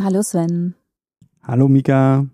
[0.00, 0.76] Hallo Sven.
[1.42, 2.26] Hallo Mika.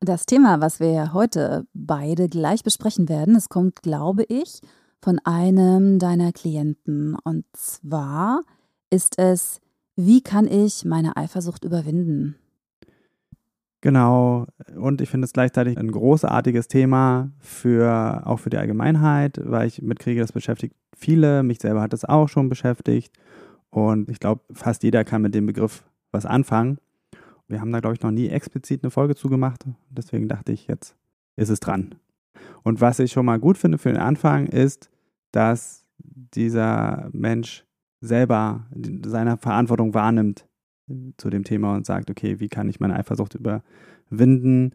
[0.00, 4.60] Das Thema, was wir heute beide gleich besprechen werden, es kommt, glaube ich,
[5.00, 7.16] von einem deiner Klienten.
[7.24, 8.42] Und zwar
[8.90, 9.62] ist es,
[9.96, 12.36] wie kann ich meine Eifersucht überwinden?
[13.80, 14.46] Genau,
[14.76, 19.80] und ich finde es gleichzeitig ein großartiges Thema für auch für die Allgemeinheit, weil ich
[19.80, 23.14] mitkriege, das beschäftigt viele, mich selber hat es auch schon beschäftigt
[23.70, 26.78] und ich glaube, fast jeder kann mit dem Begriff was anfangen.
[27.48, 29.64] Wir haben da, glaube ich, noch nie explizit eine Folge zugemacht.
[29.90, 30.96] Deswegen dachte ich, jetzt
[31.36, 31.94] ist es dran.
[32.62, 34.90] Und was ich schon mal gut finde für den Anfang ist,
[35.32, 37.64] dass dieser Mensch
[38.00, 38.66] selber
[39.04, 40.46] seine Verantwortung wahrnimmt
[41.16, 44.72] zu dem Thema und sagt, okay, wie kann ich meine Eifersucht überwinden?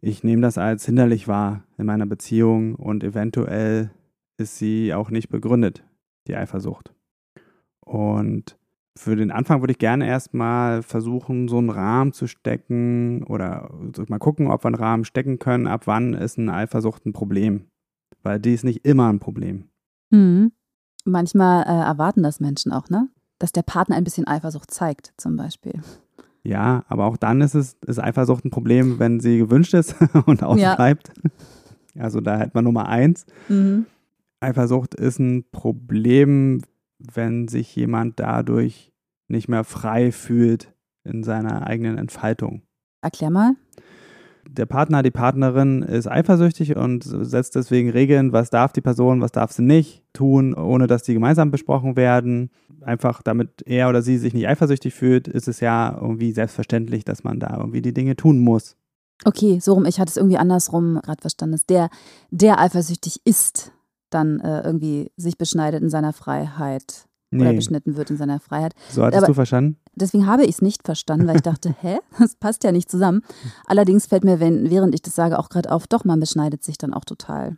[0.00, 3.90] Ich nehme das als hinderlich wahr in meiner Beziehung und eventuell
[4.36, 5.84] ist sie auch nicht begründet,
[6.26, 6.94] die Eifersucht.
[7.80, 8.58] Und
[8.98, 13.70] für den Anfang würde ich gerne erstmal versuchen, so einen Rahmen zu stecken oder
[14.08, 17.66] mal gucken, ob wir einen Rahmen stecken können, ab wann ist eine Eifersucht ein Problem.
[18.22, 19.68] Weil die ist nicht immer ein Problem.
[20.10, 20.52] Mhm.
[21.04, 23.08] Manchmal äh, erwarten das Menschen auch, ne?
[23.38, 25.80] Dass der Partner ein bisschen Eifersucht zeigt, zum Beispiel.
[26.42, 29.94] Ja, aber auch dann ist es ist Eifersucht ein Problem, wenn sie gewünscht ist
[30.26, 31.12] und ausbleibt.
[31.94, 32.02] Ja.
[32.02, 33.26] Also da hält man Nummer eins.
[33.48, 33.86] Mhm.
[34.40, 36.62] Eifersucht ist ein Problem,
[37.14, 38.92] wenn sich jemand dadurch
[39.28, 40.72] nicht mehr frei fühlt
[41.04, 42.62] in seiner eigenen Entfaltung.
[43.02, 43.52] Erklär mal.
[44.48, 49.30] Der Partner, die Partnerin ist eifersüchtig und setzt deswegen Regeln, was darf die Person, was
[49.30, 52.50] darf sie nicht tun, ohne dass die gemeinsam besprochen werden.
[52.80, 57.24] Einfach damit er oder sie sich nicht eifersüchtig fühlt, ist es ja irgendwie selbstverständlich, dass
[57.24, 58.76] man da irgendwie die Dinge tun muss.
[59.24, 61.60] Okay, so rum, ich hatte es irgendwie andersrum gerade verstanden.
[61.68, 61.90] Der,
[62.30, 63.72] der eifersüchtig ist,
[64.10, 67.42] dann äh, irgendwie sich beschneidet in seiner Freiheit nee.
[67.42, 68.74] oder beschnitten wird in seiner Freiheit.
[68.90, 69.76] So hattest Aber du verstanden?
[69.94, 73.22] Deswegen habe ich es nicht verstanden, weil ich dachte, hä, das passt ja nicht zusammen.
[73.66, 76.78] Allerdings fällt mir, wenn, während ich das sage, auch gerade auf, doch, man beschneidet sich
[76.78, 77.56] dann auch total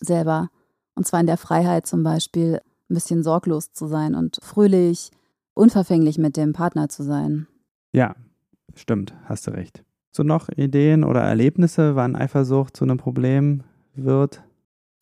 [0.00, 0.50] selber.
[0.94, 2.60] Und zwar in der Freiheit zum Beispiel
[2.90, 5.10] ein bisschen sorglos zu sein und fröhlich,
[5.54, 7.46] unverfänglich mit dem Partner zu sein.
[7.92, 8.14] Ja,
[8.74, 9.84] stimmt, hast du recht.
[10.12, 13.62] So noch Ideen oder Erlebnisse, wann Eifersucht zu einem Problem
[13.94, 14.42] wird?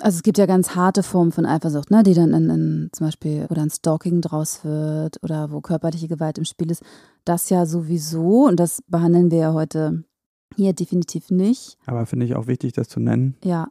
[0.00, 3.08] Also es gibt ja ganz harte Formen von Eifersucht, ne, die dann in, in zum
[3.08, 6.84] Beispiel, wo dann Stalking draus wird oder wo körperliche Gewalt im Spiel ist.
[7.24, 10.04] Das ja sowieso und das behandeln wir ja heute
[10.54, 11.78] hier definitiv nicht.
[11.86, 13.36] Aber finde ich auch wichtig, das zu nennen.
[13.42, 13.68] Ja.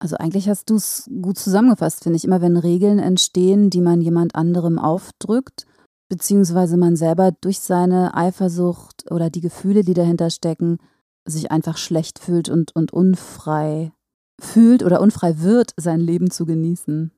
[0.00, 2.24] Also eigentlich hast du es gut zusammengefasst, finde ich.
[2.24, 5.66] Immer wenn Regeln entstehen, die man jemand anderem aufdrückt,
[6.08, 10.78] beziehungsweise man selber durch seine Eifersucht oder die Gefühle, die dahinter stecken,
[11.24, 13.92] sich einfach schlecht fühlt und, und unfrei
[14.40, 17.10] fühlt oder unfrei wird, sein Leben zu genießen.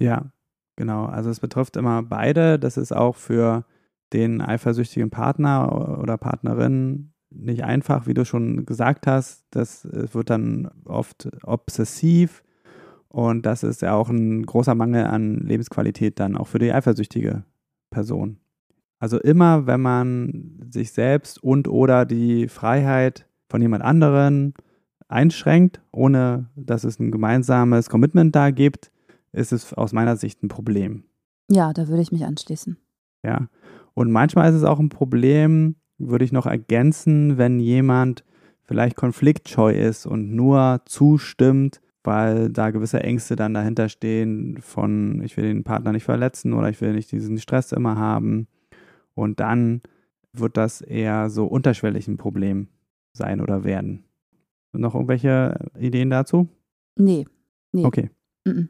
[0.00, 0.32] Ja,
[0.76, 1.06] genau.
[1.06, 2.58] Also es betrifft immer beide.
[2.58, 3.64] Das ist auch für
[4.12, 9.44] den eifersüchtigen Partner oder Partnerin nicht einfach, wie du schon gesagt hast.
[9.50, 12.42] Das wird dann oft obsessiv
[13.08, 17.44] und das ist ja auch ein großer Mangel an Lebensqualität dann auch für die eifersüchtige
[17.90, 18.38] Person.
[18.98, 24.54] Also immer, wenn man sich selbst und oder die Freiheit von jemand anderen
[25.10, 28.90] einschränkt, ohne dass es ein gemeinsames Commitment da gibt,
[29.32, 31.04] ist es aus meiner Sicht ein Problem.
[31.50, 32.76] Ja, da würde ich mich anschließen.
[33.24, 33.48] Ja.
[33.94, 38.24] Und manchmal ist es auch ein Problem, würde ich noch ergänzen, wenn jemand
[38.62, 45.36] vielleicht konfliktscheu ist und nur zustimmt, weil da gewisse Ängste dann dahinter stehen von, ich
[45.36, 48.46] will den Partner nicht verletzen oder ich will nicht diesen Stress immer haben.
[49.14, 49.82] Und dann
[50.32, 52.68] wird das eher so unterschwellig ein Problem
[53.12, 54.04] sein oder werden.
[54.72, 56.48] Noch irgendwelche Ideen dazu?
[56.96, 57.26] Nee.
[57.72, 57.84] nee.
[57.84, 58.10] Okay.
[58.44, 58.68] Mm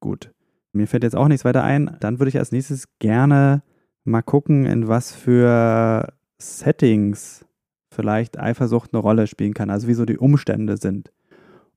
[0.00, 0.32] Gut.
[0.72, 1.96] Mir fällt jetzt auch nichts weiter ein.
[1.98, 3.62] Dann würde ich als nächstes gerne
[4.04, 7.44] mal gucken, in was für Settings
[7.90, 11.10] vielleicht Eifersucht eine Rolle spielen kann, also wie so die Umstände sind.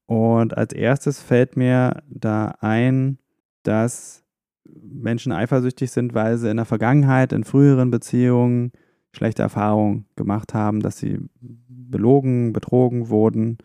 [0.05, 3.17] Und als erstes fällt mir da ein,
[3.63, 4.23] dass
[4.65, 8.71] Menschen eifersüchtig sind, weil sie in der Vergangenheit, in früheren Beziehungen
[9.13, 13.57] schlechte Erfahrungen gemacht haben, dass sie belogen, betrogen wurden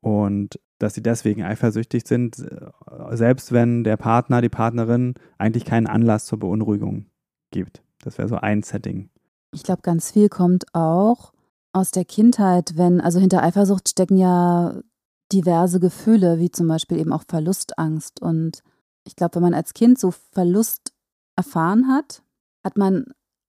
[0.00, 5.86] und dass sie deswegen eifersüchtig sind, äh, selbst wenn der Partner, die Partnerin eigentlich keinen
[5.86, 7.06] Anlass zur Beunruhigung
[7.50, 7.82] gibt.
[8.02, 9.10] Das wäre so ein Setting.
[9.52, 11.32] Ich glaube, ganz viel kommt auch
[11.72, 14.80] aus der Kindheit, wenn, also hinter Eifersucht stecken ja
[15.32, 18.22] diverse Gefühle, wie zum Beispiel eben auch Verlustangst.
[18.22, 18.62] Und
[19.04, 20.92] ich glaube, wenn man als Kind so Verlust
[21.36, 22.22] erfahren hat,
[22.64, 23.04] hat man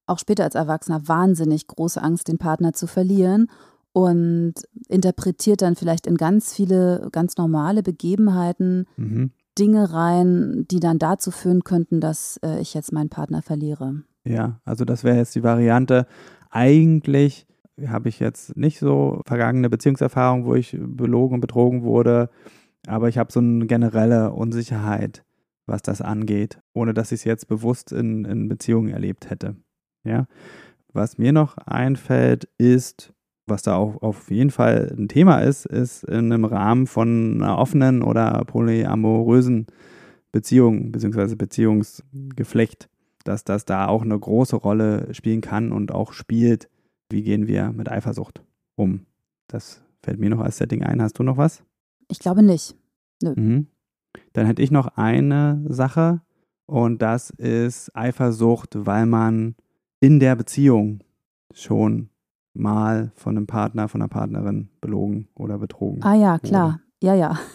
[0.06, 3.48] auch später als Erwachsener wahnsinnig große Angst, den Partner zu verlieren
[3.92, 4.54] und
[4.88, 9.32] interpretiert dann vielleicht in ganz viele ganz normale Begebenheiten mhm.
[9.58, 14.02] Dinge rein, die dann dazu führen könnten, dass äh, ich jetzt meinen Partner verliere.
[14.24, 16.06] Ja, also das wäre jetzt die Variante.
[16.50, 17.46] Eigentlich
[17.86, 22.30] habe ich jetzt nicht so vergangene Beziehungserfahrungen, wo ich belogen und betrogen wurde,
[22.86, 25.24] aber ich habe so eine generelle Unsicherheit,
[25.66, 29.56] was das angeht, ohne dass ich es jetzt bewusst in, in Beziehungen erlebt hätte.
[30.04, 30.26] Ja,
[30.92, 33.12] was mir noch einfällt, ist,
[33.46, 37.58] was da auch auf jeden Fall ein Thema ist, ist in einem Rahmen von einer
[37.58, 39.66] offenen oder polyamorösen
[40.32, 41.34] Beziehung bzw.
[41.36, 42.88] Beziehungsgeflecht,
[43.24, 46.68] dass das da auch eine große Rolle spielen kann und auch spielt.
[47.10, 48.42] Wie gehen wir mit Eifersucht
[48.74, 49.06] um?
[49.46, 51.02] Das fällt mir noch als Setting ein.
[51.02, 51.62] Hast du noch was?
[52.08, 52.74] Ich glaube nicht.
[53.22, 53.34] Nö.
[53.36, 53.66] Mhm.
[54.32, 56.22] Dann hätte ich noch eine Sache
[56.66, 59.54] und das ist Eifersucht, weil man
[60.02, 60.98] in der Beziehung
[61.54, 62.10] schon
[62.54, 66.02] mal von einem Partner, von einer Partnerin belogen oder betrogen.
[66.02, 66.72] Ah ja, klar.
[66.72, 66.82] Wurde.
[67.02, 67.38] Ja, ja.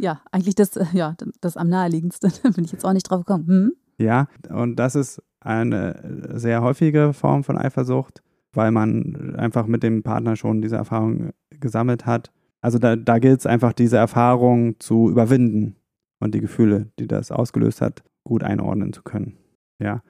[0.00, 2.30] Ja, eigentlich das, äh, ja, das am naheliegendsten.
[2.44, 3.48] Da bin ich jetzt auch nicht drauf gekommen.
[3.48, 3.72] Hm?
[3.98, 8.22] Ja, und das ist eine sehr häufige Form von Eifersucht,
[8.52, 12.30] weil man einfach mit dem Partner schon diese Erfahrung gesammelt hat.
[12.60, 15.74] Also da, da gilt es einfach, diese Erfahrung zu überwinden
[16.20, 19.36] und die Gefühle, die das ausgelöst hat, gut einordnen zu können.
[19.82, 20.02] Ja.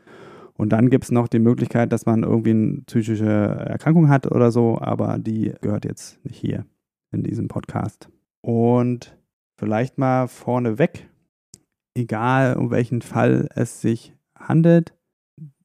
[0.58, 4.50] Und dann gibt es noch die Möglichkeit, dass man irgendwie eine psychische Erkrankung hat oder
[4.50, 6.66] so, aber die gehört jetzt nicht hier
[7.12, 8.10] in diesem Podcast.
[8.40, 9.16] Und
[9.56, 11.08] vielleicht mal vorneweg,
[11.96, 14.94] egal um welchen Fall es sich handelt,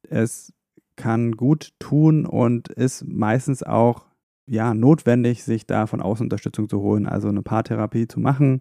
[0.08, 0.52] es
[0.96, 4.06] kann gut tun und ist meistens auch
[4.46, 8.60] ja, notwendig, sich da von außen Unterstützung zu holen, also eine Paartherapie zu machen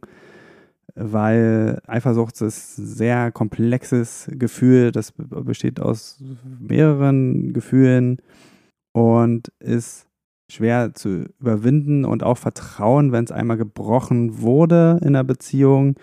[0.95, 6.21] weil Eifersucht ist ein sehr komplexes Gefühl, das besteht aus
[6.59, 8.18] mehreren Gefühlen
[8.91, 10.07] und ist
[10.50, 15.95] schwer zu überwinden und auch Vertrauen, wenn es einmal gebrochen wurde in der Beziehung,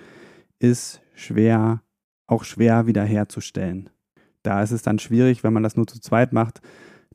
[0.59, 1.83] ist schwer,
[2.27, 3.91] auch schwer wiederherzustellen.
[4.43, 6.61] Da ist es dann schwierig, wenn man das nur zu zweit macht,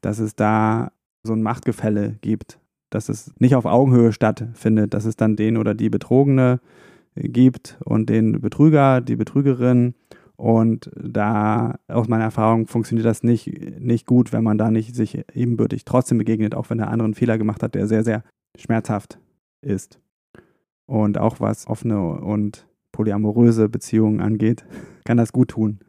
[0.02, 0.92] dass es da
[1.24, 2.60] so ein Machtgefälle gibt,
[2.90, 6.60] dass es nicht auf Augenhöhe stattfindet, dass es dann den oder die Betrogene
[7.16, 9.96] gibt und den Betrüger, die Betrügerin.
[10.38, 13.48] Und da aus meiner Erfahrung funktioniert das nicht,
[13.80, 17.14] nicht gut, wenn man da nicht sich ebenbürtig trotzdem begegnet, auch wenn der andere einen
[17.14, 18.24] Fehler gemacht hat, der sehr, sehr
[18.58, 19.18] schmerzhaft
[19.62, 20.00] ist.
[20.86, 24.66] Und auch was offene und polyamoröse Beziehungen angeht,
[25.06, 25.80] kann das gut tun.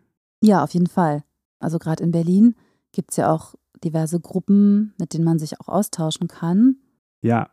[0.43, 1.25] Ja, auf jeden Fall.
[1.59, 2.55] Also gerade in Berlin
[2.93, 6.77] gibt es ja auch diverse Gruppen, mit denen man sich auch austauschen kann.
[7.23, 7.51] Ja,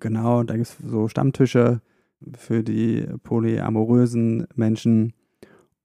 [0.00, 0.42] genau.
[0.42, 1.80] Da gibt es so Stammtische,
[2.36, 5.12] für die polyamorösen Menschen,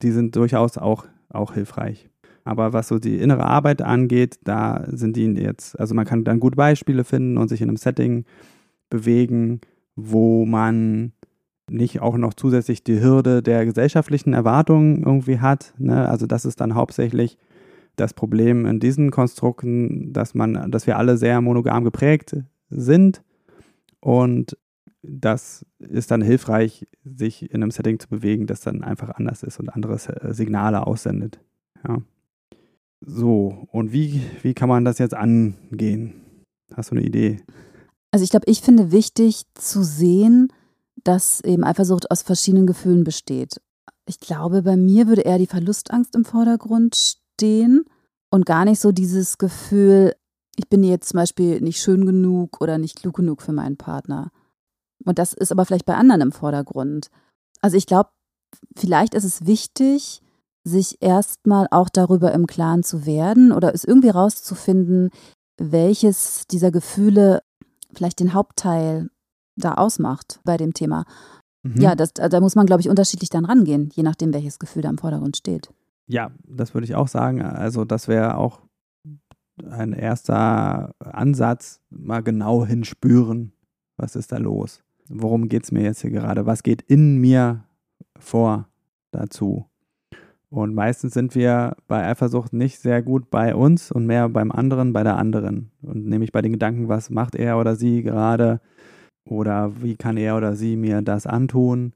[0.02, 2.10] die sind durchaus auch, auch hilfreich.
[2.44, 6.40] Aber was so die innere Arbeit angeht, da sind die jetzt, also man kann dann
[6.40, 8.24] gute Beispiele finden und sich in einem Setting
[8.90, 9.60] bewegen,
[9.96, 11.12] wo man
[11.70, 15.74] nicht auch noch zusätzlich die Hürde der gesellschaftlichen Erwartungen irgendwie hat.
[15.78, 16.08] Ne?
[16.08, 17.38] Also das ist dann hauptsächlich
[17.98, 22.38] das Problem in diesen Konstrukten, dass man, dass wir alle sehr monogam geprägt
[22.70, 23.24] sind
[24.00, 24.58] und
[25.02, 29.60] das ist dann hilfreich, sich in einem Setting zu bewegen, das dann einfach anders ist
[29.60, 31.40] und andere äh, Signale aussendet.
[31.88, 32.02] Ja.
[33.02, 36.44] So, und wie, wie kann man das jetzt angehen?
[36.74, 37.42] Hast du eine Idee?
[38.12, 40.52] Also ich glaube, ich finde wichtig zu sehen,
[41.04, 43.62] dass eben Eifersucht aus verschiedenen Gefühlen besteht.
[44.08, 47.86] Ich glaube, bei mir würde eher die Verlustangst im Vordergrund stehen
[48.32, 50.14] und gar nicht so dieses Gefühl,
[50.56, 54.32] ich bin jetzt zum Beispiel nicht schön genug oder nicht klug genug für meinen Partner.
[55.08, 57.10] Und das ist aber vielleicht bei anderen im Vordergrund.
[57.62, 58.10] Also ich glaube,
[58.76, 60.22] vielleicht ist es wichtig,
[60.66, 65.10] sich erstmal auch darüber im Klaren zu werden oder es irgendwie rauszufinden,
[65.58, 67.42] welches dieser Gefühle
[67.94, 69.10] vielleicht den Hauptteil
[69.56, 71.06] da ausmacht bei dem Thema.
[71.64, 71.80] Mhm.
[71.82, 74.90] Ja, das, da muss man, glaube ich, unterschiedlich dann rangehen, je nachdem, welches Gefühl da
[74.90, 75.70] im Vordergrund steht.
[76.08, 77.42] Ja, das würde ich auch sagen.
[77.42, 78.60] Also das wäre auch
[79.66, 83.54] ein erster Ansatz, mal genau hinspüren,
[83.96, 86.46] was ist da los worum geht es mir jetzt hier gerade?
[86.46, 87.64] Was geht in mir
[88.20, 88.68] vor
[89.12, 89.66] dazu?
[90.50, 94.94] Und meistens sind wir bei Eifersucht nicht sehr gut bei uns und mehr beim anderen,
[94.94, 95.72] bei der anderen.
[95.82, 98.62] Und nämlich bei den Gedanken, was macht er oder sie gerade?
[99.30, 101.94] Oder wie kann er oder sie mir das antun?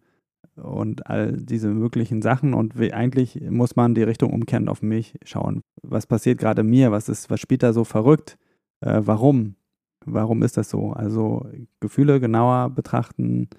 [0.56, 2.54] Und all diese möglichen Sachen.
[2.54, 5.62] Und eigentlich muss man die Richtung umkehren auf mich schauen.
[5.82, 6.92] Was passiert gerade mir?
[6.92, 8.38] Was ist, was spielt da so verrückt?
[8.82, 9.56] Äh, warum?
[10.06, 10.92] Warum ist das so?
[10.92, 11.46] Also
[11.80, 13.50] Gefühle genauer betrachten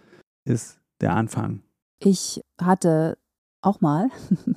[0.44, 1.62] ist der Anfang.
[1.98, 3.18] Ich hatte
[3.60, 4.08] auch mal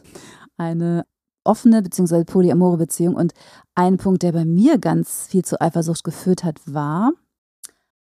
[0.57, 1.05] eine
[1.43, 2.23] offene bzw.
[2.23, 3.33] polyamore Beziehung und
[3.75, 7.11] ein Punkt, der bei mir ganz viel zu Eifersucht geführt hat, war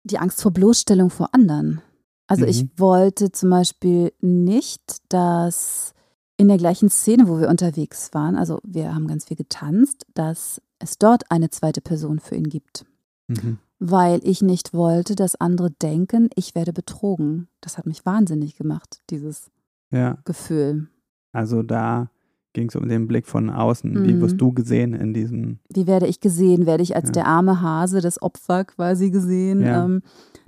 [0.03, 1.81] die Angst vor Bloßstellung vor anderen.
[2.27, 2.49] Also mhm.
[2.49, 5.93] ich wollte zum Beispiel nicht, dass
[6.37, 10.61] in der gleichen Szene, wo wir unterwegs waren, also wir haben ganz viel getanzt, dass
[10.79, 12.85] es dort eine zweite Person für ihn gibt.
[13.27, 13.59] Mhm.
[13.79, 17.49] Weil ich nicht wollte, dass andere denken, ich werde betrogen.
[17.61, 19.51] Das hat mich wahnsinnig gemacht, dieses
[19.91, 20.17] ja.
[20.23, 20.87] Gefühl.
[21.31, 22.09] Also da
[22.53, 23.91] ging es um den Blick von außen.
[23.91, 24.03] Mhm.
[24.05, 25.59] Wie wirst du gesehen in diesem?
[25.69, 26.65] Wie werde ich gesehen?
[26.65, 27.11] Werde ich als ja.
[27.11, 29.61] der arme Hase, das Opfer quasi gesehen?
[29.61, 29.85] Ja.
[29.85, 30.01] Ähm,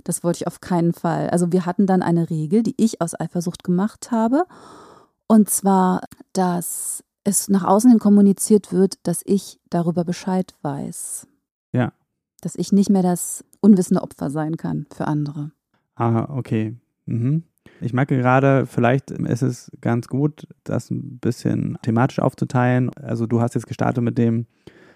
[0.04, 1.28] das wollte ich auf keinen Fall.
[1.30, 4.46] Also wir hatten dann eine Regel, die ich aus Eifersucht gemacht habe.
[5.28, 6.00] Und zwar,
[6.32, 11.26] dass es nach außen hin kommuniziert wird, dass ich darüber Bescheid weiß.
[12.40, 15.52] Dass ich nicht mehr das unwissende Opfer sein kann für andere.
[15.96, 16.76] Ah, okay.
[17.06, 17.42] Mhm.
[17.80, 22.90] Ich merke gerade, vielleicht ist es ganz gut, das ein bisschen thematisch aufzuteilen.
[22.94, 24.46] Also du hast jetzt gestartet mit dem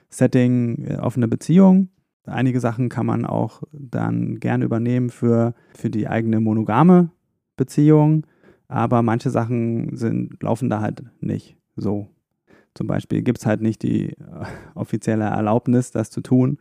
[0.08, 1.88] Setting äh, offene Beziehung.
[2.24, 7.10] Einige Sachen kann man auch dann gerne übernehmen für, für die eigene monogame
[7.56, 8.26] Beziehung,
[8.68, 12.08] aber manche Sachen sind, laufen da halt nicht so.
[12.74, 14.16] Zum Beispiel gibt es halt nicht die äh,
[14.74, 16.58] offizielle Erlaubnis, das zu tun.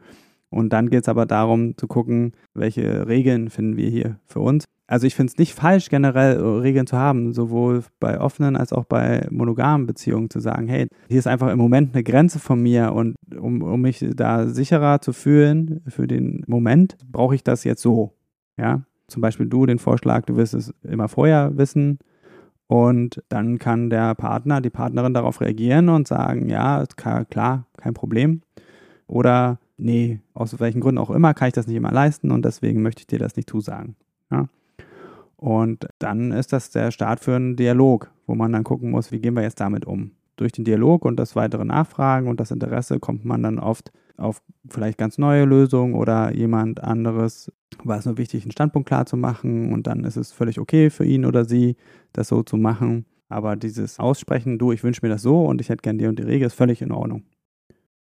[0.52, 4.66] Und dann geht es aber darum zu gucken, welche Regeln finden wir hier für uns
[4.92, 8.74] also ich finde es nicht falsch, generell äh, Regeln zu haben, sowohl bei offenen als
[8.74, 12.62] auch bei monogamen Beziehungen zu sagen, hey, hier ist einfach im Moment eine Grenze von
[12.62, 17.64] mir und um, um mich da sicherer zu fühlen für den Moment, brauche ich das
[17.64, 18.12] jetzt so.
[18.58, 22.00] Ja, zum Beispiel du den Vorschlag, du wirst es immer vorher wissen
[22.68, 26.84] und dann kann der Partner, die Partnerin darauf reagieren und sagen, ja,
[27.30, 28.42] klar, kein Problem.
[29.08, 32.82] Oder nee, aus welchen Gründen auch immer kann ich das nicht immer leisten und deswegen
[32.82, 33.96] möchte ich dir das nicht zusagen.
[34.32, 34.48] Ja?
[35.36, 39.20] Und dann ist das der Start für einen Dialog, wo man dann gucken muss, wie
[39.20, 40.12] gehen wir jetzt damit um.
[40.36, 44.42] Durch den Dialog und das weitere Nachfragen und das Interesse kommt man dann oft auf
[44.70, 47.52] vielleicht ganz neue Lösungen oder jemand anderes
[47.84, 50.90] war es nur wichtig, einen Standpunkt klar zu machen und dann ist es völlig okay
[50.90, 51.76] für ihn oder sie,
[52.14, 53.06] das so zu machen.
[53.30, 56.20] Aber dieses Aussprechen, du, ich wünsche mir das so und ich hätte gern die und
[56.20, 57.24] die Regel, ist völlig in Ordnung.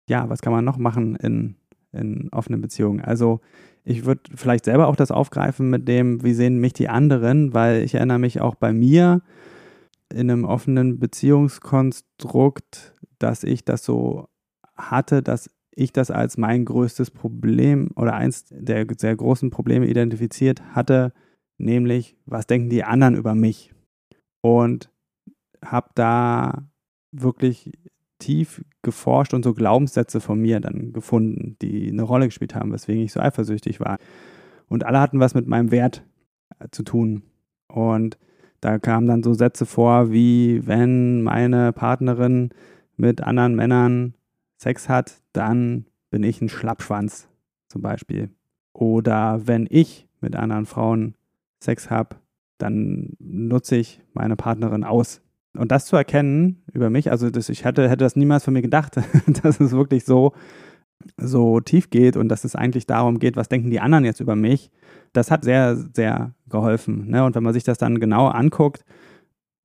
[0.07, 1.55] Ja, was kann man noch machen in,
[1.91, 3.01] in offenen Beziehungen?
[3.01, 3.41] Also
[3.83, 7.83] ich würde vielleicht selber auch das aufgreifen mit dem, wie sehen mich die anderen, weil
[7.83, 9.21] ich erinnere mich auch bei mir
[10.11, 14.27] in einem offenen Beziehungskonstrukt, dass ich das so
[14.75, 20.61] hatte, dass ich das als mein größtes Problem oder eins der sehr großen Probleme identifiziert
[20.73, 21.13] hatte,
[21.57, 23.73] nämlich, was denken die anderen über mich?
[24.41, 24.91] Und
[25.63, 26.69] habe da
[27.11, 27.71] wirklich
[28.19, 33.03] tief geforscht und so Glaubenssätze von mir dann gefunden, die eine Rolle gespielt haben, weswegen
[33.03, 33.97] ich so eifersüchtig war.
[34.67, 36.03] Und alle hatten was mit meinem Wert
[36.59, 37.23] äh, zu tun.
[37.67, 38.17] Und
[38.61, 42.49] da kamen dann so Sätze vor, wie wenn meine Partnerin
[42.97, 44.13] mit anderen Männern
[44.57, 47.29] Sex hat, dann bin ich ein Schlappschwanz
[47.69, 48.29] zum Beispiel.
[48.73, 51.15] Oder wenn ich mit anderen Frauen
[51.63, 52.17] Sex habe,
[52.57, 55.21] dann nutze ich meine Partnerin aus.
[55.57, 58.61] Und das zu erkennen über mich, also das, ich hätte, hätte das niemals von mir
[58.61, 58.97] gedacht,
[59.43, 60.33] dass es wirklich so,
[61.17, 64.35] so tief geht und dass es eigentlich darum geht, was denken die anderen jetzt über
[64.35, 64.71] mich,
[65.13, 67.09] das hat sehr, sehr geholfen.
[67.09, 67.23] Ne?
[67.23, 68.85] Und wenn man sich das dann genau anguckt,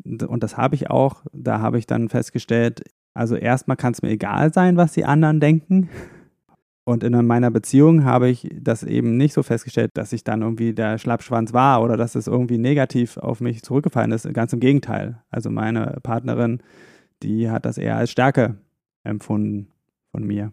[0.05, 2.83] und das habe ich auch, da habe ich dann festgestellt,
[3.15, 5.89] also erstmal kann es mir egal sein, was die anderen denken.
[6.87, 10.75] Und in meiner Beziehung habe ich das eben nicht so festgestellt, dass ich dann irgendwie
[10.75, 14.31] der Schlappschwanz war oder dass es irgendwie negativ auf mich zurückgefallen ist.
[14.35, 15.23] Ganz im Gegenteil.
[15.31, 16.63] Also meine Partnerin,
[17.23, 18.57] die hat das eher als Stärke
[19.03, 19.69] empfunden
[20.11, 20.53] von mir.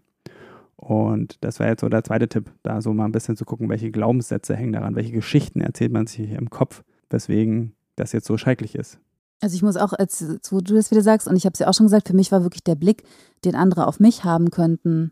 [0.77, 3.69] Und das war jetzt so der zweite Tipp, da so mal ein bisschen zu gucken,
[3.69, 8.37] welche Glaubenssätze hängen daran, welche Geschichten erzählt man sich im Kopf, weswegen das jetzt so
[8.37, 8.99] schrecklich ist.
[9.41, 11.67] Also ich muss auch, als wo du das wieder sagst, und ich habe es ja
[11.67, 13.03] auch schon gesagt, für mich war wirklich der Blick,
[13.43, 15.11] den andere auf mich haben könnten,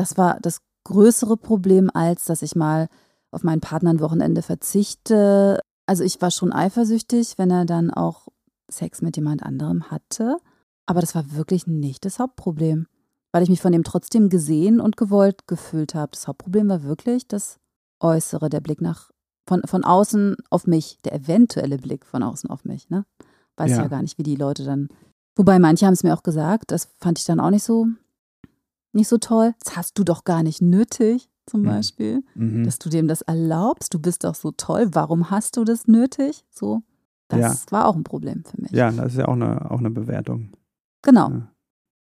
[0.00, 2.88] das war das größere Problem, als dass ich mal
[3.30, 5.60] auf meinen Partner ein Wochenende verzichte.
[5.86, 8.28] Also ich war schon eifersüchtig, wenn er dann auch
[8.70, 10.38] Sex mit jemand anderem hatte.
[10.86, 12.86] Aber das war wirklich nicht das Hauptproblem,
[13.30, 16.12] weil ich mich von ihm trotzdem gesehen und gewollt gefühlt habe.
[16.12, 17.58] Das Hauptproblem war wirklich das
[18.00, 19.10] Äußere, der Blick nach
[19.46, 22.88] von, von außen auf mich, der eventuelle Blick von außen auf mich.
[22.88, 23.04] Ne?
[23.56, 23.82] Weiß ja.
[23.82, 24.88] ja gar nicht, wie die Leute dann.
[25.36, 27.86] Wobei manche haben es mir auch gesagt, das fand ich dann auch nicht so
[28.92, 29.54] nicht so toll.
[29.64, 31.66] Das hast du doch gar nicht nötig, zum mhm.
[31.66, 32.64] Beispiel, mhm.
[32.64, 33.94] dass du dem das erlaubst.
[33.94, 34.88] Du bist doch so toll.
[34.92, 36.44] Warum hast du das nötig?
[36.50, 36.82] So,
[37.28, 37.72] das ja.
[37.72, 38.72] war auch ein Problem für mich.
[38.72, 40.50] Ja, das ist ja auch eine, auch eine Bewertung.
[41.02, 41.30] Genau.
[41.30, 41.52] Ja.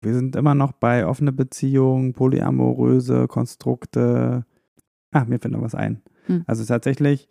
[0.02, 4.46] Wir sind immer noch bei offene Beziehungen, polyamoröse Konstrukte.
[5.12, 6.02] ach, mir fällt noch was ein.
[6.28, 6.44] Hm.
[6.46, 7.30] Also tatsächlich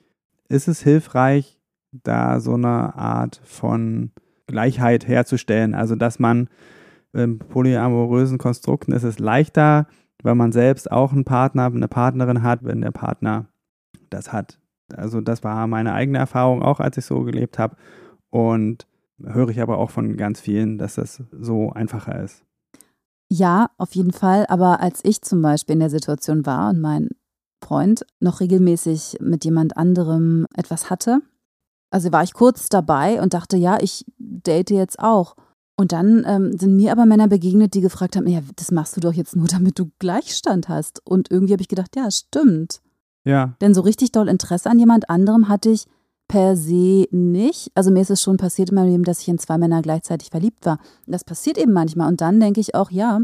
[0.48, 1.60] ist es hilfreich,
[1.92, 4.10] da so eine Art von
[4.46, 5.74] Gleichheit herzustellen.
[5.74, 6.48] Also, dass man
[7.16, 9.86] in polyamorösen Konstrukten ist es leichter,
[10.22, 13.46] weil man selbst auch einen Partner, eine Partnerin hat, wenn der Partner
[14.10, 14.58] das hat.
[14.94, 17.76] Also, das war meine eigene Erfahrung, auch als ich so gelebt habe.
[18.30, 18.86] Und
[19.22, 22.44] höre ich aber auch von ganz vielen, dass das so einfacher ist.
[23.28, 24.46] Ja, auf jeden Fall.
[24.48, 27.08] Aber als ich zum Beispiel in der Situation war und mein
[27.62, 31.20] Freund noch regelmäßig mit jemand anderem etwas hatte,
[31.90, 35.34] also war ich kurz dabei und dachte, ja, ich date jetzt auch.
[35.76, 39.00] Und dann ähm, sind mir aber Männer begegnet, die gefragt haben, ja, das machst du
[39.00, 41.06] doch jetzt nur, damit du Gleichstand hast.
[41.06, 42.80] Und irgendwie habe ich gedacht, ja, stimmt.
[43.24, 43.54] Ja.
[43.60, 45.86] Denn so richtig doll Interesse an jemand anderem hatte ich
[46.28, 47.70] per se nicht.
[47.74, 50.30] Also mir ist es schon passiert in meinem Leben, dass ich in zwei Männer gleichzeitig
[50.30, 50.78] verliebt war.
[51.06, 52.08] Das passiert eben manchmal.
[52.08, 53.20] Und dann denke ich auch, ja,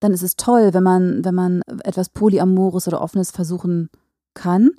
[0.00, 3.88] dann ist es toll, wenn man, wenn man etwas Polyamores oder Offenes versuchen
[4.34, 4.70] kann.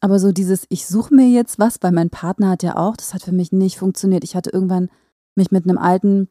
[0.00, 3.14] Aber so dieses, ich suche mir jetzt was, weil mein Partner hat ja auch, das
[3.14, 4.22] hat für mich nicht funktioniert.
[4.22, 4.88] Ich hatte irgendwann
[5.38, 6.28] mich mit einem alten,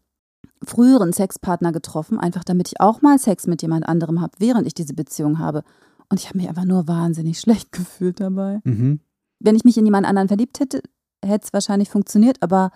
[0.63, 4.73] früheren Sexpartner getroffen, einfach damit ich auch mal Sex mit jemand anderem habe, während ich
[4.73, 5.63] diese Beziehung habe.
[6.09, 8.59] Und ich habe mich einfach nur wahnsinnig schlecht gefühlt dabei.
[8.63, 8.99] Mhm.
[9.39, 10.81] Wenn ich mich in jemand anderen verliebt hätte,
[11.23, 12.71] hätte es wahrscheinlich funktioniert, aber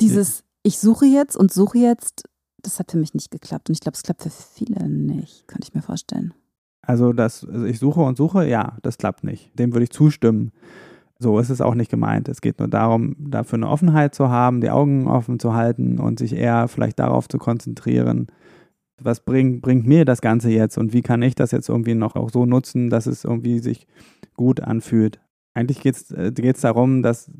[0.00, 2.28] dieses, ich suche jetzt und suche jetzt,
[2.62, 3.68] das hat für mich nicht geklappt.
[3.68, 6.34] Und ich glaube, es klappt für viele nicht, könnte ich mir vorstellen.
[6.82, 9.58] Also, das, also ich suche und suche, ja, das klappt nicht.
[9.58, 10.52] Dem würde ich zustimmen.
[11.20, 12.28] So ist es auch nicht gemeint.
[12.28, 16.18] Es geht nur darum, dafür eine Offenheit zu haben, die Augen offen zu halten und
[16.18, 18.28] sich eher vielleicht darauf zu konzentrieren,
[19.00, 22.14] was bringt, bringt mir das Ganze jetzt und wie kann ich das jetzt irgendwie noch
[22.14, 23.86] auch so nutzen, dass es irgendwie sich
[24.34, 25.20] gut anfühlt.
[25.54, 27.30] Eigentlich geht es äh, darum, dass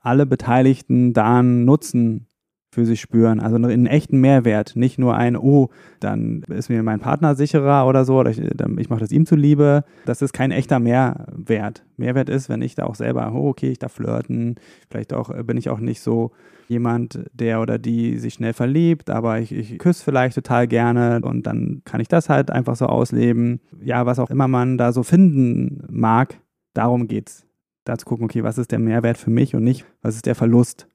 [0.00, 2.26] alle Beteiligten da einen Nutzen
[2.70, 3.40] für sich spüren.
[3.40, 8.04] Also einen echten Mehrwert, nicht nur ein, oh, dann ist mir mein Partner sicherer oder
[8.04, 9.84] so, oder ich, ich mache das ihm zuliebe.
[10.06, 11.84] Das ist kein echter Mehrwert.
[11.96, 14.54] Mehrwert ist, wenn ich da auch selber, oh, okay, ich darf flirten,
[14.88, 16.30] vielleicht auch bin ich auch nicht so
[16.68, 21.44] jemand, der oder die sich schnell verliebt, aber ich, ich küsse vielleicht total gerne und
[21.48, 23.60] dann kann ich das halt einfach so ausleben.
[23.82, 26.38] Ja, was auch immer man da so finden mag,
[26.72, 27.46] darum geht's.
[27.84, 30.36] Da zu gucken, okay, was ist der Mehrwert für mich und nicht, was ist der
[30.36, 30.86] Verlust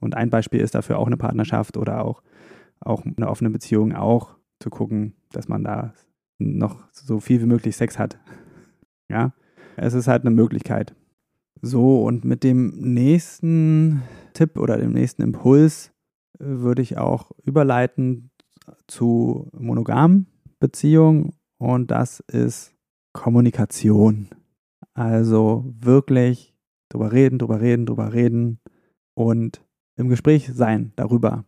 [0.00, 2.22] und ein Beispiel ist dafür auch eine Partnerschaft oder auch,
[2.80, 5.92] auch eine offene Beziehung, auch zu gucken, dass man da
[6.38, 8.18] noch so viel wie möglich Sex hat.
[9.08, 9.32] Ja,
[9.76, 10.94] es ist halt eine Möglichkeit.
[11.60, 14.02] So, und mit dem nächsten
[14.34, 15.92] Tipp oder dem nächsten Impuls
[16.38, 18.30] äh, würde ich auch überleiten
[18.86, 20.26] zu monogamen
[20.60, 22.74] Beziehungen und das ist
[23.12, 24.28] Kommunikation.
[24.94, 26.54] Also wirklich
[26.88, 28.60] drüber reden, drüber reden, drüber reden
[29.14, 29.64] und
[29.96, 31.44] im Gespräch sein darüber.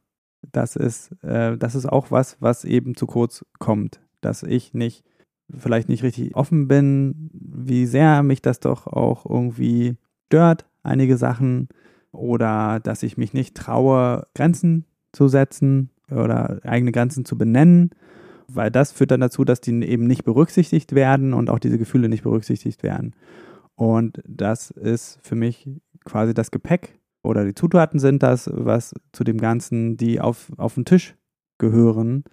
[0.53, 4.01] Das ist, äh, das ist auch was, was eben zu kurz kommt.
[4.21, 5.05] Dass ich nicht,
[5.51, 11.69] vielleicht nicht richtig offen bin, wie sehr mich das doch auch irgendwie stört, einige Sachen.
[12.13, 17.91] Oder dass ich mich nicht traue, Grenzen zu setzen oder eigene Grenzen zu benennen.
[18.49, 22.09] Weil das führt dann dazu, dass die eben nicht berücksichtigt werden und auch diese Gefühle
[22.09, 23.15] nicht berücksichtigt werden.
[23.75, 25.69] Und das ist für mich
[26.05, 30.75] quasi das Gepäck, oder die Zutaten sind das, was zu dem Ganzen, die auf, auf
[30.75, 31.17] den Tisch
[31.59, 32.25] gehören.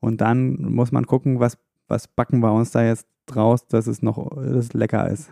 [0.00, 1.58] Und dann muss man gucken, was,
[1.88, 5.30] was backen wir uns da jetzt draus, dass es noch dass lecker ist.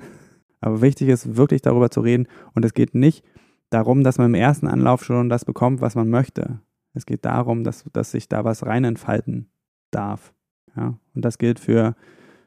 [0.61, 2.27] Aber wichtig ist wirklich darüber zu reden.
[2.55, 3.25] Und es geht nicht
[3.71, 6.61] darum, dass man im ersten Anlauf schon das bekommt, was man möchte.
[6.95, 9.51] Es geht darum, dass, dass sich da was rein entfalten
[9.91, 10.33] darf.
[10.77, 10.99] Ja?
[11.15, 11.95] Und das gilt für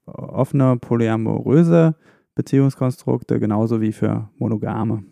[0.05, 1.95] offene, polyamoröse
[2.36, 5.03] Beziehungskonstrukte genauso wie für monogame.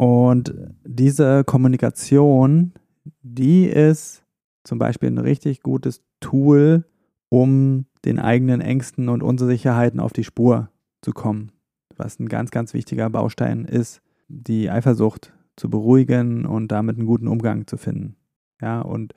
[0.00, 2.72] Und diese Kommunikation,
[3.20, 4.24] die ist
[4.64, 6.86] zum Beispiel ein richtig gutes Tool,
[7.28, 10.70] um den eigenen Ängsten und Unsicherheiten auf die Spur
[11.02, 11.52] zu kommen.
[11.98, 17.28] Was ein ganz, ganz wichtiger Baustein ist, die Eifersucht zu beruhigen und damit einen guten
[17.28, 18.16] Umgang zu finden.
[18.62, 19.12] Ja, und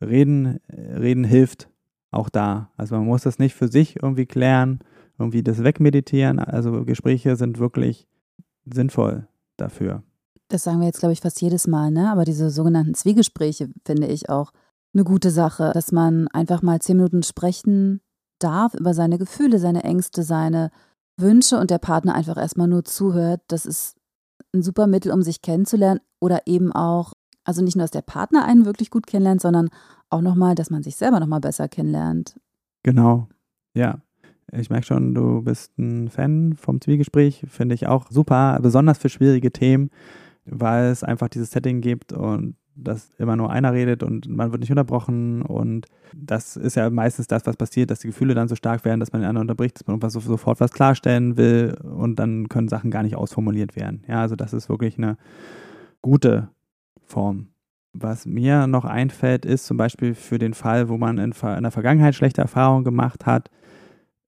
[0.00, 1.70] reden, reden hilft
[2.10, 2.72] auch da.
[2.76, 4.80] Also man muss das nicht für sich irgendwie klären,
[5.16, 6.40] irgendwie das wegmeditieren.
[6.40, 8.08] Also Gespräche sind wirklich
[8.64, 10.02] sinnvoll dafür.
[10.48, 12.10] Das sagen wir jetzt, glaube ich, fast jedes Mal, ne?
[12.10, 14.52] Aber diese sogenannten Zwiegespräche finde ich auch
[14.94, 18.00] eine gute Sache, dass man einfach mal zehn Minuten sprechen
[18.38, 20.70] darf über seine Gefühle, seine Ängste, seine
[21.18, 23.42] Wünsche und der Partner einfach erstmal nur zuhört.
[23.48, 23.96] Das ist
[24.54, 27.12] ein super Mittel, um sich kennenzulernen oder eben auch,
[27.44, 29.68] also nicht nur, dass der Partner einen wirklich gut kennenlernt, sondern
[30.10, 32.38] auch nochmal, dass man sich selber nochmal besser kennenlernt.
[32.82, 33.28] Genau,
[33.74, 34.00] ja.
[34.50, 39.10] Ich merke schon, du bist ein Fan vom Zwiegespräch, finde ich auch super, besonders für
[39.10, 39.90] schwierige Themen,
[40.50, 44.60] weil es einfach dieses Setting gibt und dass immer nur einer redet und man wird
[44.60, 45.42] nicht unterbrochen.
[45.42, 49.00] Und das ist ja meistens das, was passiert, dass die Gefühle dann so stark werden,
[49.00, 52.68] dass man den anderen unterbricht, dass man irgendwas sofort was klarstellen will und dann können
[52.68, 54.04] Sachen gar nicht ausformuliert werden.
[54.06, 55.16] Ja, also das ist wirklich eine
[56.02, 56.48] gute
[57.04, 57.48] Form.
[57.92, 61.70] Was mir noch einfällt, ist zum Beispiel für den Fall, wo man in, in der
[61.72, 63.50] Vergangenheit schlechte Erfahrungen gemacht hat,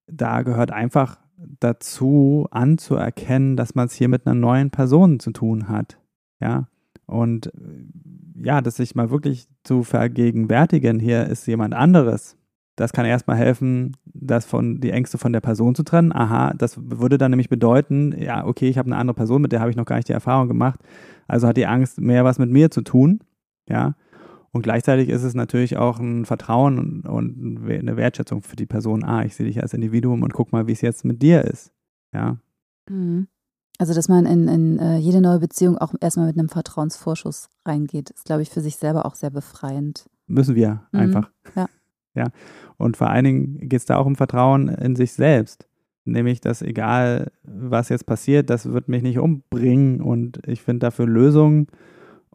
[0.07, 1.19] da gehört einfach
[1.61, 6.00] dazu anzuerkennen, dass man es hier mit einer neuen Person zu tun hat.
[6.41, 6.69] Ja,
[7.07, 7.51] und äh,
[8.43, 12.37] ja, das sich mal wirklich zu vergegenwärtigen, hier ist jemand anderes.
[12.77, 16.13] Das kann erstmal helfen, das von die Ängste von der Person zu trennen.
[16.13, 19.61] Aha, das würde dann nämlich bedeuten, ja, okay, ich habe eine andere Person, mit der
[19.61, 20.81] habe ich noch gar nicht die Erfahrung gemacht.
[21.29, 23.21] Also hat die Angst mehr was mit mir zu tun.
[23.69, 23.97] Ja.
[24.53, 29.05] Und gleichzeitig ist es natürlich auch ein Vertrauen und eine Wertschätzung für die Person.
[29.05, 31.73] Ah, ich sehe dich als Individuum und guck mal, wie es jetzt mit dir ist.
[32.15, 32.39] Ja.
[32.89, 33.29] Mhm.
[33.81, 38.11] Also, dass man in, in uh, jede neue Beziehung auch erstmal mit einem Vertrauensvorschuss reingeht,
[38.11, 40.05] ist, glaube ich, für sich selber auch sehr befreiend.
[40.27, 41.01] Müssen wir mhm.
[41.01, 41.31] einfach.
[41.57, 41.67] Ja.
[42.15, 42.27] ja.
[42.77, 45.67] Und vor allen Dingen geht es da auch um Vertrauen in sich selbst.
[46.05, 51.07] Nämlich, dass egal, was jetzt passiert, das wird mich nicht umbringen und ich finde dafür
[51.07, 51.67] Lösungen.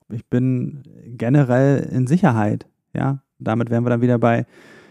[0.10, 2.66] Ich bin generell in Sicherheit.
[2.92, 3.22] Ja.
[3.38, 4.48] Damit wären wir dann wieder bei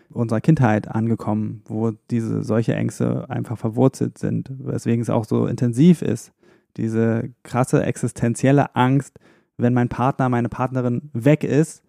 [0.09, 6.01] unserer Kindheit angekommen, wo diese solche Ängste einfach verwurzelt sind, weswegen es auch so intensiv
[6.01, 6.33] ist
[6.77, 9.19] diese krasse existenzielle Angst,
[9.57, 11.83] wenn mein Partner, meine Partnerin weg ist.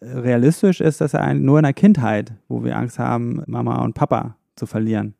[0.00, 4.36] Realistisch ist das ja nur in der Kindheit, wo wir Angst haben, Mama und Papa
[4.56, 5.14] zu verlieren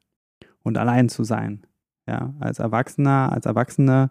[0.62, 1.66] und allein zu sein.
[2.06, 4.10] Ja, als Erwachsener, als Erwachsene,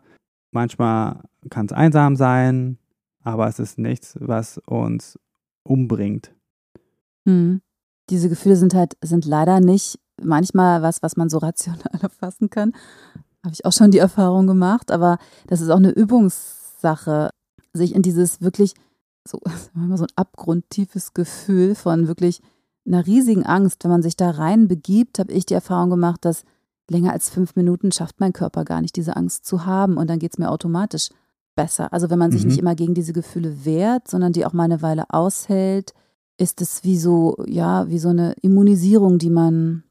[0.52, 2.78] manchmal kann es einsam sein,
[3.24, 5.20] aber es ist nichts, was uns
[5.64, 6.34] umbringt.
[7.26, 7.62] Hm.
[8.10, 12.74] Diese Gefühle sind halt, sind leider nicht manchmal was, was man so rational erfassen kann,
[13.44, 17.30] habe ich auch schon die Erfahrung gemacht, aber das ist auch eine Übungssache,
[17.74, 18.74] sich in dieses wirklich
[19.28, 19.40] so,
[19.96, 22.42] so ein abgrundtiefes Gefühl von wirklich
[22.86, 26.44] einer riesigen Angst, wenn man sich da rein begibt, habe ich die Erfahrung gemacht, dass
[26.90, 30.20] länger als fünf Minuten schafft mein Körper gar nicht, diese Angst zu haben und dann
[30.20, 31.10] geht es mir automatisch
[31.56, 31.94] besser.
[31.94, 32.50] Also wenn man sich mhm.
[32.50, 35.94] nicht immer gegen diese Gefühle wehrt, sondern die auch mal eine Weile aushält,
[36.38, 39.84] ist es wie so, ja, wie so eine Immunisierung, die man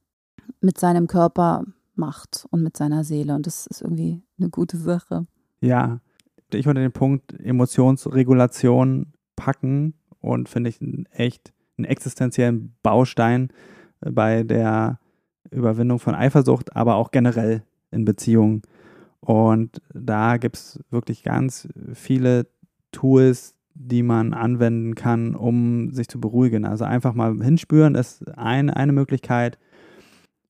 [0.61, 1.65] mit seinem Körper
[2.03, 3.35] macht und mit seiner Seele.
[3.35, 5.27] Und das ist irgendwie eine gute Sache.
[5.61, 6.01] Ja,
[6.53, 13.49] ich würde den Punkt Emotionsregulation packen und finde ich einen echt einen existenziellen Baustein
[14.01, 14.99] bei der
[15.51, 18.63] Überwindung von Eifersucht, aber auch generell in Beziehungen.
[19.21, 22.49] Und da gibt es wirklich ganz viele
[22.91, 26.65] Tools, die man anwenden kann, um sich zu beruhigen.
[26.65, 29.59] Also einfach mal hinspüren ist ein, eine Möglichkeit.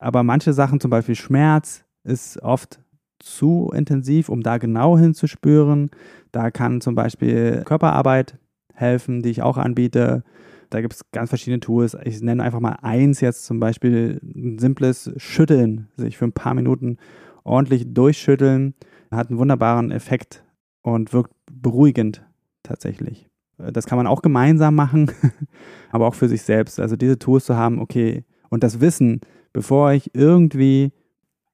[0.03, 2.81] Aber manche Sachen, zum Beispiel Schmerz, ist oft
[3.21, 5.91] zu intensiv, um da genau hinzuspüren.
[6.33, 8.37] Da kann zum Beispiel Körperarbeit
[8.75, 10.25] helfen, die ich auch anbiete.
[10.71, 11.97] Da gibt es ganz verschiedene Tools.
[12.05, 16.55] Ich nenne einfach mal eins jetzt zum Beispiel ein simples Schütteln, sich für ein paar
[16.55, 16.97] Minuten
[17.45, 18.75] ordentlich durchschütteln,
[19.13, 20.45] hat einen wunderbaren Effekt
[20.83, 22.27] und wirkt beruhigend
[22.65, 23.29] tatsächlich.
[23.57, 25.13] Das kann man auch gemeinsam machen,
[25.93, 26.81] aber auch für sich selbst.
[26.81, 29.21] Also diese Tools zu haben, okay, und das Wissen,
[29.53, 30.93] bevor ich irgendwie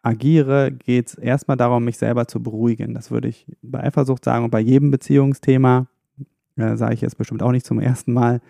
[0.02, 2.94] agiere, geht es erstmal darum, mich selber zu beruhigen.
[2.94, 5.86] Das würde ich bei Eifersucht sagen und bei jedem Beziehungsthema.
[6.56, 8.40] Äh, sage ich jetzt bestimmt auch nicht zum ersten Mal.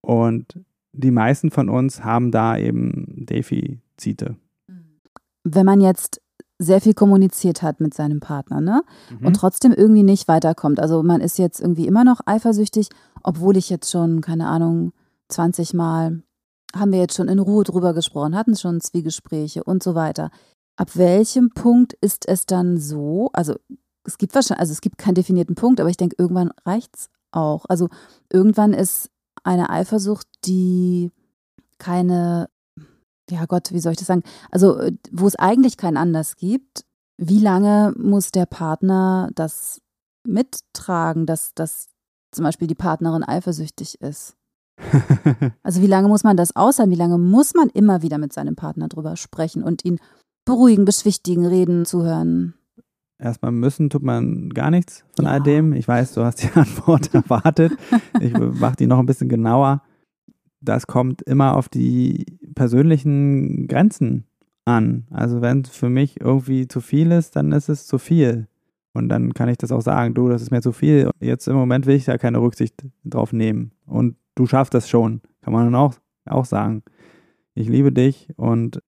[0.00, 0.58] Und
[0.92, 4.36] die meisten von uns haben da eben Defizite.
[5.44, 6.20] Wenn man jetzt
[6.58, 8.82] sehr viel kommuniziert hat mit seinem Partner, ne?
[9.10, 9.26] Mhm.
[9.26, 10.78] Und trotzdem irgendwie nicht weiterkommt.
[10.78, 12.88] Also man ist jetzt irgendwie immer noch eifersüchtig,
[13.22, 14.92] obwohl ich jetzt schon, keine Ahnung,
[15.28, 16.22] 20 Mal
[16.74, 20.30] haben wir jetzt schon in Ruhe drüber gesprochen, hatten schon Zwiegespräche und so weiter.
[20.76, 23.30] Ab welchem Punkt ist es dann so?
[23.32, 23.56] Also
[24.04, 27.10] es gibt wahrscheinlich, also es gibt keinen definierten Punkt, aber ich denke, irgendwann reicht es
[27.30, 27.64] auch.
[27.68, 27.88] Also
[28.32, 29.10] irgendwann ist
[29.44, 31.10] eine Eifersucht, die
[31.78, 32.48] keine,
[33.30, 34.22] ja Gott, wie soll ich das sagen?
[34.50, 34.80] Also
[35.10, 36.84] wo es eigentlich keinen Anlass gibt,
[37.18, 39.80] wie lange muss der Partner das
[40.26, 41.88] mittragen, dass, dass
[42.32, 44.36] zum Beispiel die Partnerin eifersüchtig ist?
[45.62, 46.92] also wie lange muss man das aushalten?
[46.92, 49.98] Wie lange muss man immer wieder mit seinem Partner drüber sprechen und ihn
[50.44, 52.54] beruhigen, beschwichtigen, reden, zuhören?
[53.18, 55.32] Erstmal müssen tut man gar nichts von ja.
[55.32, 55.72] all dem.
[55.72, 57.72] Ich weiß, du hast die Antwort erwartet.
[58.20, 59.82] Ich mache die noch ein bisschen genauer.
[60.60, 64.24] Das kommt immer auf die persönlichen Grenzen
[64.64, 65.06] an.
[65.10, 68.48] Also wenn es für mich irgendwie zu viel ist, dann ist es zu viel.
[68.92, 71.10] Und dann kann ich das auch sagen, du, das ist mir zu viel.
[71.20, 73.72] Jetzt im Moment will ich da keine Rücksicht drauf nehmen.
[73.86, 75.94] Und du schaffst das schon, kann man dann auch,
[76.26, 76.82] auch sagen.
[77.54, 78.82] Ich liebe dich und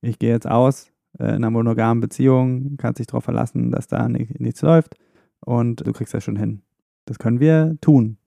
[0.00, 4.08] ich gehe jetzt aus äh, in einer monogamen Beziehung, kannst dich darauf verlassen, dass da
[4.08, 4.96] nicht, nichts läuft
[5.40, 6.62] und du kriegst das schon hin.
[7.04, 8.18] Das können wir tun.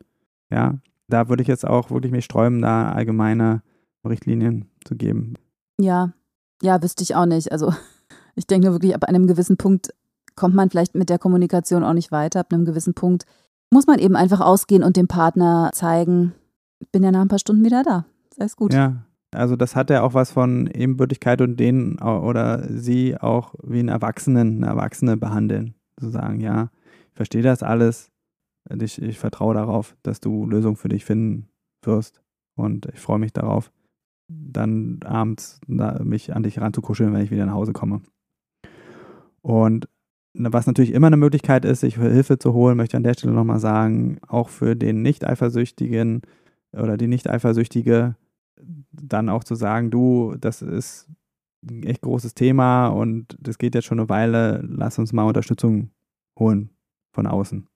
[0.50, 3.62] Ja, da würde ich jetzt auch wirklich mich sträuben, da allgemeine
[4.08, 5.36] Richtlinien zu geben.
[5.80, 6.14] Ja,
[6.62, 7.52] ja, wüsste ich auch nicht.
[7.52, 7.74] Also
[8.36, 9.94] ich denke wirklich, ab einem gewissen Punkt
[10.36, 12.40] kommt man vielleicht mit der Kommunikation auch nicht weiter.
[12.40, 13.26] Ab einem gewissen Punkt
[13.72, 16.34] muss man eben einfach ausgehen und dem Partner zeigen,
[16.92, 18.06] bin ja nach ein paar Stunden wieder da.
[18.36, 18.74] Sei es gut.
[18.74, 23.80] Ja, also das hat ja auch was von Ebenbürtigkeit und den oder sie auch wie
[23.80, 25.76] einen Erwachsenen, eine Erwachsene behandeln.
[26.00, 26.70] Zu sagen, ja,
[27.10, 28.10] ich verstehe das alles.
[28.80, 31.48] Ich, ich vertraue darauf, dass du Lösungen für dich finden
[31.84, 32.22] wirst.
[32.56, 33.72] Und ich freue mich darauf,
[34.28, 38.02] dann abends mich an dich ranzukuscheln, wenn ich wieder nach Hause komme.
[39.42, 39.88] Und
[40.34, 43.34] was natürlich immer eine Möglichkeit ist, sich Hilfe zu holen, möchte ich an der Stelle
[43.34, 46.22] nochmal sagen, auch für den Nicht-Eifersüchtigen
[46.74, 48.16] oder die Nicht-Eifersüchtige,
[48.92, 51.08] dann auch zu sagen, du, das ist
[51.64, 55.92] ein echt großes Thema und das geht jetzt schon eine Weile, lass uns mal Unterstützung
[56.38, 56.70] holen
[57.12, 57.68] von außen.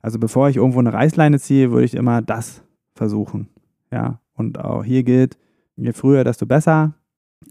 [0.00, 2.62] Also bevor ich irgendwo eine Reißleine ziehe, würde ich immer das
[2.94, 3.48] versuchen.
[3.90, 5.38] Ja, und auch hier gilt,
[5.76, 6.94] je früher, desto besser.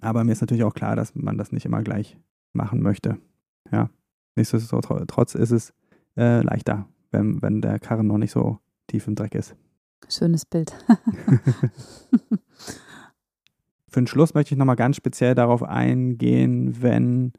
[0.02, 2.18] Aber mir ist natürlich auch klar, dass man das nicht immer gleich
[2.54, 3.18] machen möchte.
[3.72, 3.90] Ja,
[4.36, 5.74] nichtsdestotrotz ist es
[6.18, 9.56] äh, leichter, wenn, wenn der Karren noch nicht so tief im Dreck ist.
[10.10, 10.74] Schönes Bild.
[13.88, 17.34] Für den Schluss möchte ich nochmal ganz speziell darauf eingehen, wenn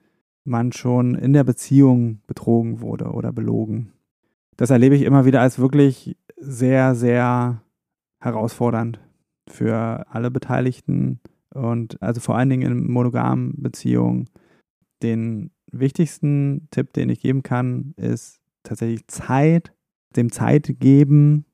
[0.45, 3.93] man schon in der Beziehung betrogen wurde oder belogen.
[4.57, 7.63] Das erlebe ich immer wieder als wirklich sehr, sehr
[8.21, 9.01] herausfordernd
[9.49, 11.21] für alle Beteiligten
[11.55, 14.29] und also vor allen Dingen in monogamen Beziehungen.
[15.03, 19.73] Den wichtigsten Tipp, den ich geben kann, ist tatsächlich Zeit,
[20.17, 21.45] dem Zeit geben,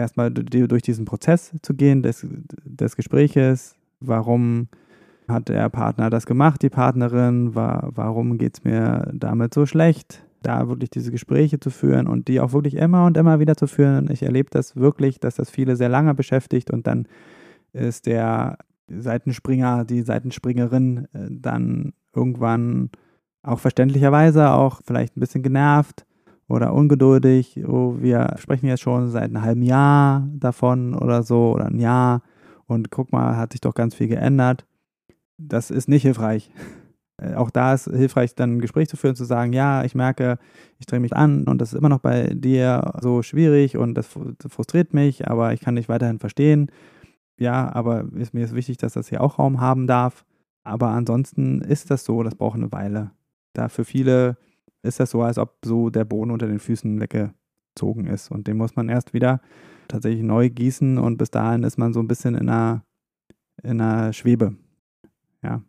[0.00, 2.26] erstmal durch diesen Prozess zu gehen, des,
[2.64, 4.68] des Gespräches, warum
[5.28, 10.24] hat der Partner das gemacht, die Partnerin, war, warum geht es mir damit so schlecht,
[10.42, 13.66] da wirklich diese Gespräche zu führen und die auch wirklich immer und immer wieder zu
[13.66, 14.10] führen.
[14.10, 17.06] Ich erlebe das wirklich, dass das viele sehr lange beschäftigt und dann
[17.72, 18.58] ist der
[18.88, 22.90] Seitenspringer, die Seitenspringerin äh, dann irgendwann
[23.42, 26.04] auch verständlicherweise auch vielleicht ein bisschen genervt
[26.50, 27.62] oder ungeduldig.
[27.66, 32.22] Oh, wir sprechen jetzt schon seit einem halben Jahr davon oder so oder ein Jahr
[32.66, 34.66] und guck mal, hat sich doch ganz viel geändert.
[35.38, 36.50] Das ist nicht hilfreich.
[37.22, 40.38] Äh, auch da ist hilfreich, dann ein Gespräch zu führen, zu sagen, ja, ich merke,
[40.78, 44.08] ich drehe mich an und das ist immer noch bei dir so schwierig und das
[44.48, 46.70] frustriert mich, aber ich kann dich weiterhin verstehen.
[47.38, 50.24] Ja, aber ist, mir ist wichtig, dass das hier auch Raum haben darf.
[50.62, 53.10] Aber ansonsten ist das so, das braucht eine Weile.
[53.52, 54.38] Da für viele
[54.82, 58.30] ist das so, als ob so der Boden unter den Füßen weggezogen ist.
[58.30, 59.40] Und den muss man erst wieder
[59.88, 62.84] tatsächlich neu gießen und bis dahin ist man so ein bisschen in einer,
[63.62, 64.54] in einer Schwebe.
[65.42, 65.62] Ja.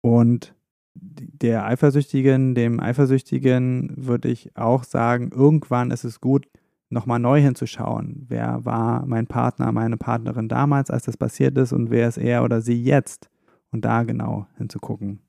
[0.00, 0.54] Und
[0.94, 6.48] der Eifersüchtigen, dem Eifersüchtigen würde ich auch sagen, irgendwann ist es gut,
[6.90, 8.26] nochmal neu hinzuschauen.
[8.28, 12.44] Wer war mein Partner, meine Partnerin damals, als das passiert ist und wer ist er
[12.44, 13.30] oder sie jetzt?
[13.70, 15.20] Und da genau hinzugucken.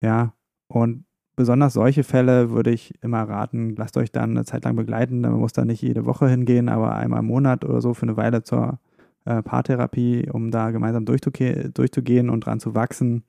[0.00, 0.32] Ja,
[0.68, 1.04] und
[1.38, 5.20] besonders solche Fälle würde ich immer raten, lasst euch dann eine Zeit lang begleiten.
[5.20, 8.16] Man muss da nicht jede Woche hingehen, aber einmal im Monat oder so für eine
[8.16, 8.80] Weile zur
[9.24, 13.22] äh, Paartherapie, um da gemeinsam durchzugehen und dran zu wachsen,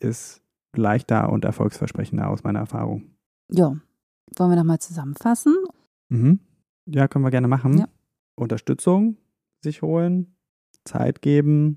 [0.00, 0.40] ist
[0.74, 3.10] leichter und erfolgsversprechender aus meiner Erfahrung.
[3.50, 3.76] Ja,
[4.36, 5.54] wollen wir nochmal zusammenfassen?
[6.08, 6.40] Mhm.
[6.86, 7.76] Ja, können wir gerne machen.
[7.76, 7.88] Ja.
[8.34, 9.18] Unterstützung
[9.62, 10.34] sich holen,
[10.86, 11.76] Zeit geben.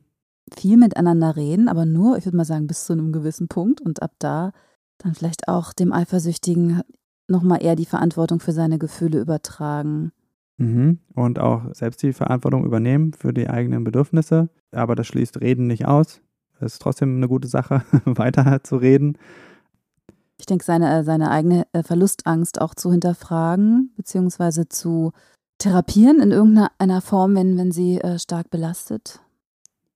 [0.58, 4.02] Viel miteinander reden, aber nur, ich würde mal sagen, bis zu einem gewissen Punkt und
[4.02, 4.54] ab da
[4.98, 6.82] dann vielleicht auch dem Eifersüchtigen
[7.28, 10.12] nochmal eher die Verantwortung für seine Gefühle übertragen.
[10.58, 11.00] Mhm.
[11.14, 14.50] Und auch selbst die Verantwortung übernehmen für die eigenen Bedürfnisse.
[14.72, 16.22] Aber das schließt Reden nicht aus.
[16.60, 19.18] Es ist trotzdem eine gute Sache, weiter zu reden.
[20.40, 25.12] Ich denke, seine, seine eigene äh, Verlustangst auch zu hinterfragen, beziehungsweise zu
[25.58, 29.20] therapieren in irgendeiner Form, wenn, wenn sie äh, stark belastet.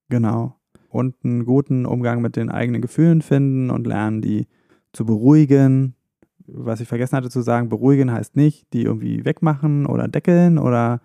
[0.09, 0.55] Genau.
[0.89, 4.47] Und einen guten Umgang mit den eigenen Gefühlen finden und lernen, die
[4.93, 5.95] zu beruhigen.
[6.47, 11.01] Was ich vergessen hatte zu sagen, beruhigen heißt nicht, die irgendwie wegmachen oder deckeln oder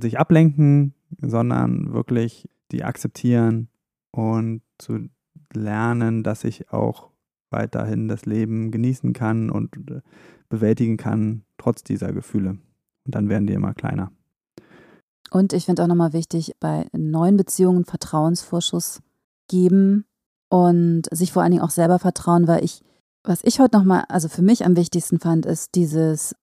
[0.00, 3.68] sich ablenken, sondern wirklich die akzeptieren
[4.10, 5.08] und zu
[5.52, 7.10] lernen, dass ich auch
[7.50, 10.00] weiterhin das Leben genießen kann und äh,
[10.48, 12.58] bewältigen kann, trotz dieser Gefühle.
[13.04, 14.10] Und dann werden die immer kleiner.
[15.30, 19.02] Und ich finde auch nochmal wichtig, bei neuen Beziehungen Vertrauensvorschuss
[19.48, 20.04] geben
[20.48, 22.82] und sich vor allen Dingen auch selber vertrauen, weil ich
[23.26, 26.34] was ich heute nochmal, also für mich am wichtigsten fand, ist dieses,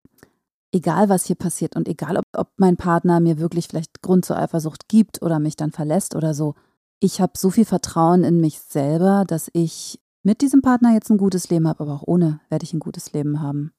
[0.73, 4.39] egal was hier passiert und egal ob, ob mein Partner mir wirklich vielleicht Grund zur
[4.39, 6.55] Eifersucht gibt oder mich dann verlässt oder so,
[7.01, 11.19] ich habe so viel Vertrauen in mich selber, dass ich mit diesem Partner jetzt ein
[11.19, 13.73] gutes Leben habe, aber auch ohne werde ich ein gutes Leben haben.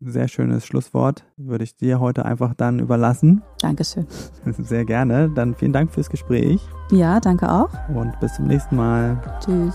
[0.00, 1.24] sehr schönes Schlusswort.
[1.36, 3.42] Würde ich dir heute einfach dann überlassen.
[3.60, 4.06] Dankeschön.
[4.58, 5.28] Sehr gerne.
[5.28, 6.62] Dann vielen Dank fürs Gespräch.
[6.90, 7.70] Ja, danke auch.
[7.94, 9.20] Und bis zum nächsten Mal.
[9.44, 9.74] Tschüss.